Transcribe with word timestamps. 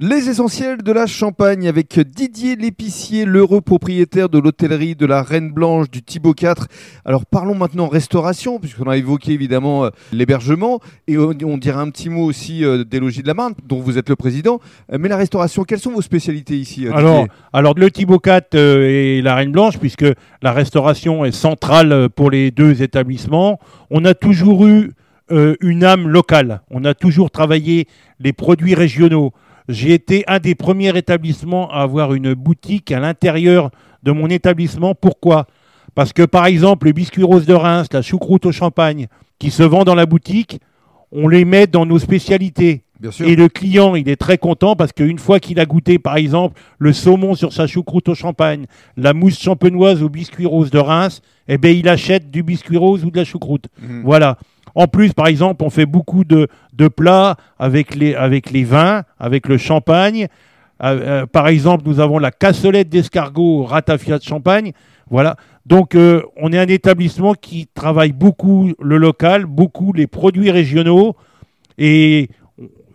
Les 0.00 0.28
essentiels 0.28 0.84
de 0.84 0.92
la 0.92 1.08
Champagne 1.08 1.66
avec 1.66 1.98
Didier 1.98 2.54
l'épicier, 2.54 3.24
l'heureux 3.24 3.60
propriétaire 3.60 4.28
de 4.28 4.38
l'hôtellerie 4.38 4.94
de 4.94 5.06
la 5.06 5.24
Reine 5.24 5.50
Blanche 5.50 5.90
du 5.90 6.04
Thibaut 6.04 6.34
4. 6.34 6.68
Alors 7.04 7.26
parlons 7.26 7.56
maintenant 7.56 7.88
restauration, 7.88 8.60
puisqu'on 8.60 8.88
a 8.88 8.96
évoqué 8.96 9.32
évidemment 9.32 9.86
euh, 9.86 9.90
l'hébergement 10.12 10.78
et 11.08 11.18
on, 11.18 11.34
on 11.42 11.58
dira 11.58 11.80
un 11.80 11.90
petit 11.90 12.10
mot 12.10 12.22
aussi 12.22 12.64
euh, 12.64 12.84
des 12.84 13.00
logis 13.00 13.22
de 13.22 13.26
la 13.26 13.34
Marne, 13.34 13.54
dont 13.66 13.80
vous 13.80 13.98
êtes 13.98 14.08
le 14.08 14.14
président. 14.14 14.60
Euh, 14.92 14.98
Mais 15.00 15.08
la 15.08 15.16
restauration, 15.16 15.64
quelles 15.64 15.80
sont 15.80 15.90
vos 15.90 16.00
spécialités 16.00 16.56
ici 16.56 16.86
Alors, 16.86 17.26
alors 17.52 17.74
le 17.74 17.90
Thibaut 17.90 18.20
4 18.20 18.54
euh, 18.54 18.88
et 18.88 19.20
la 19.20 19.34
Reine 19.34 19.50
Blanche, 19.50 19.78
puisque 19.78 20.06
la 20.42 20.52
restauration 20.52 21.24
est 21.24 21.32
centrale 21.32 22.08
pour 22.10 22.30
les 22.30 22.52
deux 22.52 22.82
établissements, 22.82 23.58
on 23.90 24.04
a 24.04 24.14
toujours 24.14 24.64
eu 24.68 24.92
une 25.28 25.84
âme 25.84 26.08
locale. 26.08 26.62
On 26.70 26.84
a 26.84 26.94
toujours 26.94 27.32
travaillé 27.32 27.88
les 28.20 28.32
produits 28.32 28.76
régionaux. 28.76 29.32
J'ai 29.68 29.92
été 29.92 30.24
un 30.26 30.38
des 30.38 30.54
premiers 30.54 30.96
établissements 30.96 31.70
à 31.70 31.82
avoir 31.82 32.14
une 32.14 32.34
boutique 32.34 32.90
à 32.90 33.00
l'intérieur 33.00 33.70
de 34.02 34.12
mon 34.12 34.28
établissement. 34.28 34.94
Pourquoi? 34.94 35.46
Parce 35.94 36.12
que 36.12 36.22
par 36.22 36.46
exemple, 36.46 36.86
le 36.86 36.92
biscuit 36.92 37.22
rose 37.22 37.44
de 37.44 37.54
Reims, 37.54 37.88
la 37.92 38.02
choucroute 38.02 38.46
au 38.46 38.52
champagne, 38.52 39.08
qui 39.38 39.50
se 39.50 39.62
vend 39.62 39.84
dans 39.84 39.94
la 39.94 40.06
boutique, 40.06 40.60
on 41.12 41.28
les 41.28 41.44
met 41.44 41.66
dans 41.66 41.86
nos 41.86 41.98
spécialités. 41.98 42.82
Bien 43.00 43.10
sûr. 43.10 43.28
Et 43.28 43.36
le 43.36 43.48
client, 43.48 43.94
il 43.94 44.08
est 44.08 44.16
très 44.16 44.38
content 44.38 44.74
parce 44.74 44.92
qu'une 44.92 45.18
fois 45.18 45.38
qu'il 45.38 45.60
a 45.60 45.66
goûté, 45.66 45.98
par 45.98 46.16
exemple, 46.16 46.60
le 46.78 46.92
saumon 46.92 47.34
sur 47.34 47.52
sa 47.52 47.66
choucroute 47.66 48.08
au 48.08 48.14
champagne, 48.14 48.66
la 48.96 49.12
mousse 49.12 49.38
champenoise 49.38 50.02
au 50.02 50.08
biscuit 50.08 50.46
rose 50.46 50.70
de 50.70 50.78
Reims, 50.78 51.22
eh 51.46 51.58
ben, 51.58 51.76
il 51.76 51.88
achète 51.88 52.30
du 52.30 52.42
biscuit 52.42 52.76
rose 52.76 53.04
ou 53.04 53.10
de 53.10 53.16
la 53.16 53.24
choucroute. 53.24 53.66
Mhm. 53.80 54.02
Voilà. 54.04 54.38
En 54.74 54.86
plus, 54.86 55.12
par 55.12 55.26
exemple, 55.26 55.64
on 55.64 55.70
fait 55.70 55.86
beaucoup 55.86 56.24
de, 56.24 56.48
plats 56.88 57.36
avec 57.58 57.94
les, 57.94 58.14
avec 58.14 58.50
les 58.50 58.64
vins, 58.64 59.02
avec 59.18 59.48
le 59.48 59.58
champagne. 59.58 60.28
Euh, 60.82 61.00
euh, 61.22 61.26
par 61.26 61.48
exemple, 61.48 61.84
nous 61.86 62.00
avons 62.00 62.18
la 62.18 62.30
cassolette 62.30 62.88
d'escargot 62.88 63.64
ratafia 63.64 64.18
de 64.18 64.22
champagne. 64.22 64.72
Voilà. 65.10 65.36
Donc, 65.66 65.94
euh, 65.94 66.22
on 66.36 66.52
est 66.52 66.58
un 66.58 66.66
établissement 66.66 67.34
qui 67.34 67.66
travaille 67.66 68.12
beaucoup 68.12 68.72
le 68.80 68.96
local, 68.96 69.46
beaucoup 69.46 69.92
les 69.92 70.06
produits 70.06 70.50
régionaux. 70.50 71.16
Et 71.78 72.28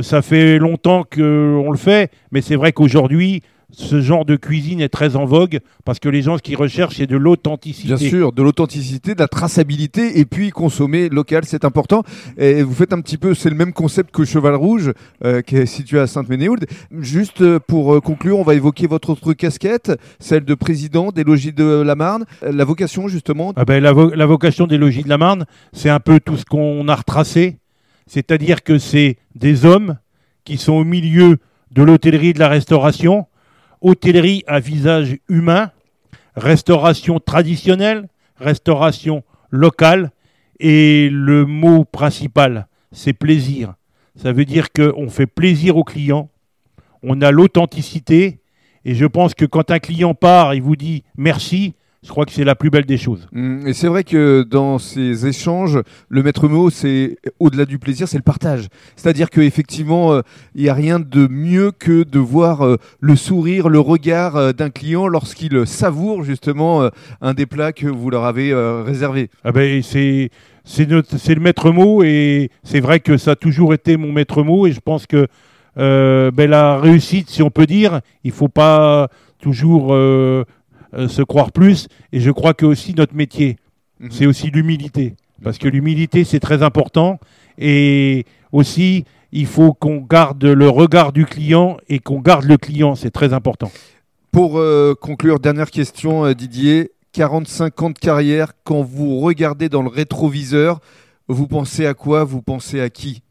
ça 0.00 0.22
fait 0.22 0.58
longtemps 0.58 1.02
qu'on 1.02 1.70
le 1.70 1.76
fait, 1.76 2.10
mais 2.30 2.40
c'est 2.40 2.56
vrai 2.56 2.72
qu'aujourd'hui, 2.72 3.42
ce 3.70 4.00
genre 4.00 4.24
de 4.24 4.36
cuisine 4.36 4.80
est 4.80 4.88
très 4.88 5.14
en 5.14 5.26
vogue 5.26 5.60
parce 5.84 5.98
que 5.98 6.08
les 6.08 6.22
gens, 6.22 6.38
ce 6.38 6.42
qu'ils 6.42 6.56
recherchent, 6.56 6.96
c'est 6.96 7.06
de 7.06 7.16
l'authenticité. 7.18 7.88
Bien 7.88 7.96
sûr, 7.98 8.32
de 8.32 8.42
l'authenticité, 8.42 9.14
de 9.14 9.20
la 9.20 9.28
traçabilité 9.28 10.18
et 10.18 10.24
puis 10.24 10.50
consommer 10.50 11.10
local, 11.10 11.42
c'est 11.44 11.66
important. 11.66 12.02
Et 12.38 12.62
vous 12.62 12.72
faites 12.72 12.94
un 12.94 13.00
petit 13.02 13.18
peu, 13.18 13.34
c'est 13.34 13.50
le 13.50 13.56
même 13.56 13.74
concept 13.74 14.10
que 14.10 14.24
Cheval 14.24 14.54
Rouge, 14.54 14.92
euh, 15.24 15.42
qui 15.42 15.56
est 15.56 15.66
situé 15.66 15.98
à 16.00 16.06
Sainte-Ménéhould. 16.06 16.64
Juste 16.98 17.42
euh, 17.42 17.58
pour 17.60 17.94
euh, 17.94 18.00
conclure, 18.00 18.38
on 18.38 18.42
va 18.42 18.54
évoquer 18.54 18.86
votre 18.86 19.10
autre 19.10 19.34
casquette, 19.34 19.92
celle 20.18 20.44
de 20.46 20.54
président 20.54 21.10
des 21.12 21.24
logis 21.24 21.52
de 21.52 21.64
la 21.82 21.94
Marne. 21.94 22.24
Euh, 22.42 22.52
La 22.52 22.64
vocation, 22.64 23.06
justement, 23.06 23.52
Ah 23.54 23.66
ben, 23.66 23.82
la, 23.82 23.92
vo- 23.92 24.14
la 24.14 24.24
vocation 24.26 24.66
des 24.66 24.78
logis 24.78 25.02
de 25.02 25.08
la 25.10 25.18
Marne, 25.18 25.44
c'est 25.74 25.90
un 25.90 26.00
peu 26.00 26.20
tout 26.20 26.36
ce 26.38 26.46
qu'on 26.46 26.88
a 26.88 26.94
retracé. 26.94 27.58
C'est-à-dire 28.06 28.62
que 28.62 28.78
c'est 28.78 29.18
des 29.34 29.66
hommes 29.66 29.98
qui 30.44 30.56
sont 30.56 30.72
au 30.72 30.84
milieu 30.84 31.36
de 31.72 31.82
l'hôtellerie 31.82 32.28
et 32.28 32.32
de 32.32 32.38
la 32.38 32.48
restauration. 32.48 33.26
Hôtellerie 33.80 34.44
à 34.46 34.60
visage 34.60 35.18
humain, 35.28 35.70
restauration 36.36 37.20
traditionnelle, 37.20 38.08
restauration 38.36 39.22
locale. 39.50 40.10
Et 40.60 41.08
le 41.10 41.46
mot 41.46 41.84
principal, 41.84 42.66
c'est 42.90 43.12
plaisir. 43.12 43.74
Ça 44.16 44.32
veut 44.32 44.44
dire 44.44 44.72
qu'on 44.72 45.08
fait 45.08 45.26
plaisir 45.26 45.76
aux 45.76 45.84
clients, 45.84 46.30
on 47.02 47.20
a 47.20 47.30
l'authenticité. 47.30 48.40
Et 48.84 48.94
je 48.94 49.06
pense 49.06 49.34
que 49.34 49.44
quand 49.44 49.70
un 49.70 49.78
client 49.78 50.14
part, 50.14 50.54
il 50.54 50.62
vous 50.62 50.76
dit 50.76 51.04
merci, 51.16 51.74
je 52.04 52.10
crois 52.10 52.24
que 52.26 52.32
c'est 52.32 52.44
la 52.44 52.54
plus 52.54 52.70
belle 52.70 52.84
des 52.84 52.96
choses. 52.96 53.26
Hum, 53.34 53.66
Et 53.66 53.72
c'est 53.72 53.88
vrai 53.88 54.04
que 54.04 54.42
dans 54.48 54.78
ces 54.78 55.26
échanges, 55.26 55.80
le 56.08 56.22
maître 56.22 56.48
mot, 56.48 56.70
c'est 56.70 57.16
au-delà 57.40 57.64
du 57.64 57.78
plaisir, 57.78 58.06
c'est 58.06 58.16
le 58.18 58.22
partage. 58.22 58.68
C'est-à-dire 58.94 59.30
qu'effectivement, 59.30 60.12
euh, 60.12 60.20
il 60.54 60.62
n'y 60.62 60.68
a 60.68 60.74
rien 60.74 61.00
de 61.00 61.26
mieux 61.26 61.72
que 61.72 62.04
de 62.04 62.18
voir 62.20 62.64
euh, 62.64 62.76
le 63.00 63.16
sourire, 63.16 63.68
le 63.68 63.80
regard 63.80 64.36
euh, 64.36 64.52
d'un 64.52 64.70
client 64.70 65.08
lorsqu'il 65.08 65.66
savoure 65.66 66.22
justement 66.22 66.88
un 67.20 67.34
des 67.34 67.46
plats 67.46 67.72
que 67.72 67.86
vous 67.86 68.10
leur 68.10 68.24
avez 68.24 68.54
réservé. 68.54 69.30
Ah 69.44 69.52
ben, 69.52 69.82
c'est 69.82 70.30
c'est 70.64 70.84
le 70.86 71.40
maître 71.40 71.70
mot 71.70 72.02
et 72.02 72.50
c'est 72.62 72.80
vrai 72.80 73.00
que 73.00 73.16
ça 73.16 73.32
a 73.32 73.36
toujours 73.36 73.74
été 73.74 73.96
mon 73.96 74.12
maître 74.12 74.42
mot 74.42 74.66
et 74.66 74.72
je 74.72 74.80
pense 74.80 75.06
que 75.06 75.26
ben, 75.76 76.50
la 76.50 76.78
réussite, 76.78 77.30
si 77.30 77.42
on 77.42 77.50
peut 77.50 77.66
dire, 77.66 78.00
il 78.24 78.32
faut 78.32 78.48
pas 78.48 79.08
toujours 79.38 79.94
euh, 79.94 80.44
euh, 80.94 81.08
se 81.08 81.22
croire 81.22 81.52
plus 81.52 81.88
et 82.12 82.20
je 82.20 82.30
crois 82.30 82.54
que 82.54 82.66
aussi 82.66 82.94
notre 82.94 83.14
métier, 83.14 83.56
Mhm. 84.00 84.10
c'est 84.12 84.26
aussi 84.26 84.50
l'humilité 84.50 85.14
parce 85.42 85.58
que 85.58 85.68
l'humilité 85.68 86.24
c'est 86.24 86.40
très 86.40 86.62
important 86.62 87.18
et 87.58 88.24
aussi 88.52 89.04
il 89.32 89.46
faut 89.46 89.72
qu'on 89.74 89.98
garde 89.98 90.44
le 90.44 90.68
regard 90.68 91.12
du 91.12 91.26
client 91.26 91.76
et 91.88 91.98
qu'on 91.98 92.20
garde 92.20 92.44
le 92.44 92.56
client, 92.56 92.94
c'est 92.94 93.10
très 93.10 93.32
important. 93.32 93.70
Pour 94.30 94.58
euh, 94.58 94.94
conclure, 94.98 95.38
dernière 95.40 95.70
question, 95.70 96.24
euh, 96.24 96.34
Didier. 96.34 96.92
45 97.12 97.82
ans 97.82 97.90
de 97.90 97.98
carrière, 97.98 98.52
quand 98.64 98.82
vous 98.82 99.18
regardez 99.18 99.68
dans 99.68 99.82
le 99.82 99.88
rétroviseur, 99.88 100.78
vous 101.26 101.48
pensez 101.48 101.86
à 101.86 101.94
quoi? 101.94 102.22
Vous 102.22 102.42
pensez 102.42 102.80
à 102.80 102.90
qui? 102.90 103.22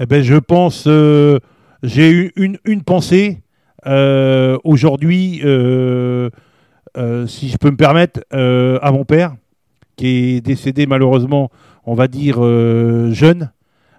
Eh 0.00 0.06
ben, 0.06 0.22
je 0.22 0.34
pense, 0.36 0.84
euh, 0.86 1.38
j'ai 1.82 2.10
eu 2.10 2.32
une, 2.34 2.58
une 2.64 2.82
pensée 2.82 3.42
euh, 3.86 4.56
aujourd'hui, 4.64 5.40
euh, 5.44 6.30
si 7.26 7.48
je 7.48 7.56
peux 7.56 7.70
me 7.70 7.76
permettre, 7.76 8.20
euh, 8.32 8.78
à 8.82 8.92
mon 8.92 9.04
père, 9.04 9.34
qui 9.96 10.06
est 10.06 10.40
décédé 10.40 10.86
malheureusement, 10.86 11.50
on 11.84 11.94
va 11.94 12.08
dire, 12.08 12.36
euh, 12.38 13.12
jeune, 13.12 13.50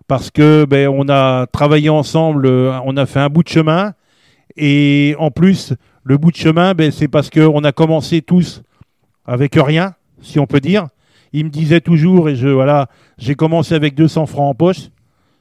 parce 0.08 0.32
que 0.32 0.66
ben, 0.66 0.88
on 0.88 1.10
a 1.10 1.46
travaillé 1.48 1.90
ensemble, 1.90 2.46
euh, 2.48 2.80
on 2.86 2.98
a 2.98 3.06
fait 3.06 3.20
un 3.20 3.30
bout 3.30 3.44
de 3.44 3.50
chemin, 3.50 3.94
et 4.56 5.16
en 5.20 5.32
plus, 5.32 5.74
le 6.04 6.18
bout 6.18 6.32
de 6.32 6.36
chemin, 6.36 6.74
ben, 6.74 6.92
c'est 6.92 7.08
parce 7.08 7.30
qu'on 7.30 7.64
a 7.64 7.72
commencé 7.72 8.22
tous 8.22 8.64
avec 9.26 9.56
rien, 9.56 9.94
si 10.22 10.40
on 10.40 10.48
peut 10.48 10.60
dire. 10.60 10.88
Il 11.34 11.46
me 11.46 11.50
disait 11.50 11.82
toujours, 11.82 12.30
et 12.30 12.36
je 12.36 12.48
voilà, 12.48 12.88
j'ai 13.18 13.36
commencé 13.36 13.76
avec 13.76 13.94
200 13.94 14.26
francs 14.26 14.50
en 14.50 14.56
poche. 14.56 14.90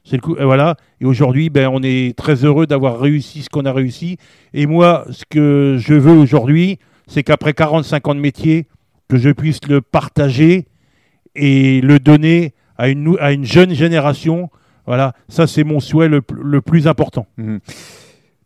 C'est 0.03 0.15
le 0.15 0.21
coup, 0.21 0.35
et 0.37 0.43
voilà. 0.43 0.75
Et 1.01 1.05
aujourd'hui, 1.05 1.49
ben, 1.49 1.69
on 1.71 1.81
est 1.83 2.17
très 2.17 2.45
heureux 2.45 2.67
d'avoir 2.67 2.99
réussi 2.99 3.41
ce 3.41 3.49
qu'on 3.49 3.65
a 3.65 3.73
réussi. 3.73 4.17
Et 4.53 4.65
moi, 4.65 5.05
ce 5.11 5.23
que 5.29 5.77
je 5.79 5.93
veux 5.93 6.13
aujourd'hui, 6.13 6.79
c'est 7.09 7.23
qu'après 7.23 7.53
45 7.53 8.07
ans 8.07 8.15
de 8.15 8.19
métier, 8.21 8.67
que 9.09 9.17
je 9.17 9.29
puisse 9.31 9.59
le 9.67 9.81
partager 9.81 10.67
et 11.35 11.81
le 11.81 11.99
donner 11.99 12.53
à 12.77 12.87
une, 12.87 13.03
nou- 13.03 13.17
à 13.19 13.33
une 13.33 13.43
jeune 13.43 13.73
génération. 13.73 14.49
Voilà, 14.85 15.13
ça 15.27 15.45
c'est 15.47 15.63
mon 15.65 15.79
souhait 15.81 16.07
le, 16.07 16.21
pl- 16.21 16.39
le 16.41 16.61
plus 16.61 16.87
important. 16.87 17.27
Mhm. 17.37 17.59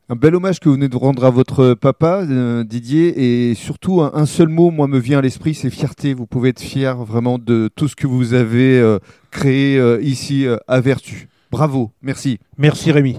Un 0.09 0.15
bel 0.15 0.35
hommage 0.35 0.59
que 0.59 0.67
vous 0.67 0.75
venez 0.75 0.89
de 0.89 0.97
rendre 0.97 1.23
à 1.23 1.29
votre 1.29 1.73
papa, 1.75 2.25
euh, 2.29 2.63
Didier, 2.65 3.49
et 3.49 3.55
surtout 3.55 4.01
un, 4.01 4.11
un 4.13 4.25
seul 4.25 4.49
mot, 4.49 4.69
moi, 4.69 4.87
me 4.87 4.99
vient 4.99 5.19
à 5.19 5.21
l'esprit, 5.21 5.53
c'est 5.53 5.69
fierté. 5.69 6.13
Vous 6.13 6.25
pouvez 6.27 6.49
être 6.49 6.59
fier 6.59 6.97
vraiment 7.05 7.39
de 7.39 7.69
tout 7.73 7.87
ce 7.87 7.95
que 7.95 8.05
vous 8.07 8.33
avez 8.33 8.77
euh, 8.79 8.99
créé 9.31 9.77
euh, 9.77 9.99
ici 10.01 10.45
à 10.67 10.81
Vertu. 10.81 11.29
Bravo, 11.51 11.91
merci. 12.01 12.37
Merci 12.57 12.91
Rémi. 12.91 13.17